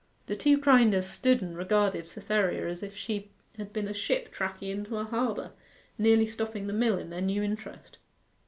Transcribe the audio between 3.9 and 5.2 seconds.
ship tacking into a